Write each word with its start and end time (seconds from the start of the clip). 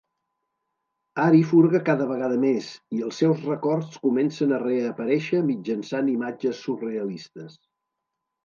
Ari 1.25 1.41
furga 1.49 1.81
cada 1.89 2.07
vegada 2.11 2.39
més 2.45 2.71
i 3.01 3.05
els 3.09 3.21
seus 3.23 3.43
records 3.49 3.99
comencen 4.07 4.57
a 4.57 4.61
reaparèixer 4.65 5.43
mitjançant 5.51 6.11
imatges 6.15 6.65
surrealistes. 6.67 7.61